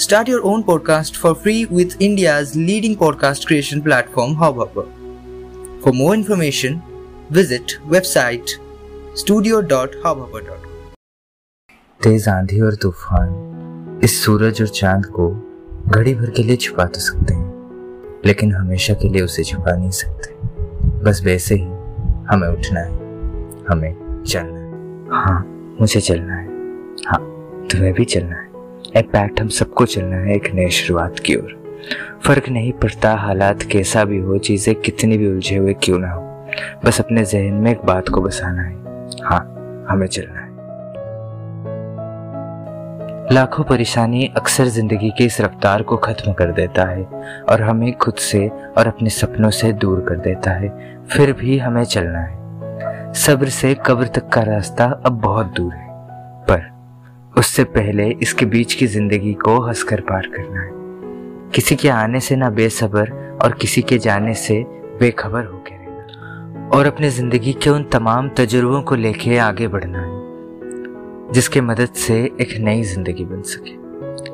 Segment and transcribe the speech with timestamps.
[0.00, 4.86] Start your own podcast for free with India's leading podcast creation platform Hubhopper.
[5.82, 6.80] For more information,
[7.30, 8.54] visit website
[9.14, 10.56] studio.hubhopper.com.
[12.00, 15.28] तेज आंधी और तूफ़ान इस सूरज और चाँद को
[15.86, 19.90] घड़ी भर के लिए छुपा तो सकते हैं लेकिन हमेशा के लिए उसे छुपा नहीं
[19.98, 20.34] सकते
[21.04, 21.64] बस वैसे ही
[22.30, 22.92] हमें उठना है
[23.70, 25.42] हमें चलना है हाँ
[25.80, 26.46] मुझे चलना है
[27.08, 27.20] हाँ
[27.72, 28.49] तुम्हें भी चलना है
[28.96, 31.58] इम्पैक्ट हम सबको चलना है एक नई शुरुआत की ओर।
[32.26, 36.22] फ़र्क नहीं पड़ता हालात कैसा भी हो, चीज़ें कितनी भी उलझे हुए क्यों ना हो।
[36.84, 38.74] बस अपने जहन में एक बात को बसाना है।
[39.22, 39.40] हाँ
[39.90, 40.48] हमें चलना है।
[43.32, 47.04] लाखों परेशानी अक्सर ज़िंदगी की इस रफ्तार को खत्म कर देता है
[47.50, 50.68] और हमें खुद से और अपने सपनों से दूर कर देता है।
[51.06, 55.88] फिर भी हमें चलना है। सब्र से कब्र तक का रास्ता अब बहुत दूर है।
[56.44, 56.79] पर
[57.50, 62.36] उससे पहले इसके बीच की ज़िंदगी को हंसकर पार करना है। किसी के आने से
[62.36, 63.10] ना बेसबर
[63.44, 64.58] और किसी के जाने से
[65.00, 71.32] बेखबर होकर रहना। और अपने ज़िंदगी के उन तमाम तजुर्बों को लेके आगे बढ़ना है,
[71.32, 73.72] जिसके मदद से एक नई ज़िंदगी बन सके।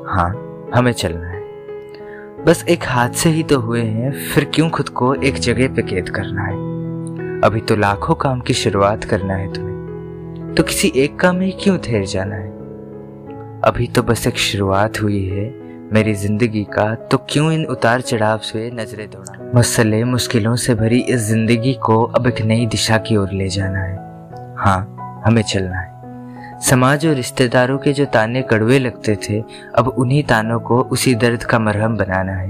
[0.09, 0.29] हाँ
[0.75, 5.39] हमें चलना है। बस एक हादसे ही तो हुए हैं, फिर क्यों खुद को एक
[5.39, 7.41] जगह पे कैद करना है?
[7.41, 11.77] अभी तो लाखों काम की शुरुआत करना है तुम्हें। तो किसी एक काम में क्यों
[11.77, 12.56] ठहर जाना है?
[13.67, 15.43] अभी तो बस एक शुरुआत हुई है।
[15.93, 19.51] मेरी ज़िंदगी का तो क्यों इन उतार चढ़ाव से नज़रें दौड़ा?
[19.55, 23.79] मसले मुश्किलों से भरी इस ज़िंदगी को अब एक नई दिशा की ओर ले जाना
[23.79, 23.95] है।
[24.57, 29.39] हाँ हमें चलना है। समाज और रिश्तेदारों के जो ताने कड़वे लगते थे,
[29.75, 32.49] अब उन्हीं तानों को उसी दर्द का मरहम बनाना है।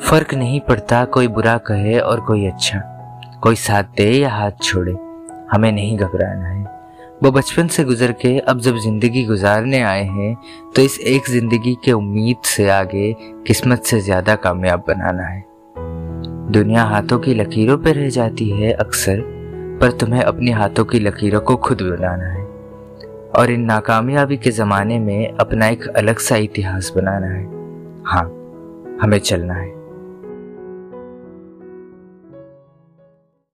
[0.00, 2.80] फ़र्क नहीं पड़ता कोई बुरा कहे और कोई अच्छा।
[3.42, 4.96] कोई साथ दे या हाथ छोड़े,
[5.52, 6.73] हमें नहीं घबराना है।
[7.24, 10.34] वो बचपन से गुजर के अब जब ज़िंदगी गुजारने आए हैं
[10.76, 13.12] तो इस एक ज़िंदगी के उम्मीद से आगे
[13.46, 15.42] किस्मत से ज़्यादा कामयाब बनाना है।
[16.52, 19.20] दुनिया हाथों की लकीरों पर रह जाती है अक्सर,
[19.80, 22.44] पर तुम्हें अपने हाथों की लकीरों को खुद बनाना है।
[23.38, 27.44] और इन नाकामयाबी के ज़माने में अपना एक अलग सा इतिहास बनाना है।
[28.06, 28.24] हाँ
[29.02, 29.83] हमें चलना है।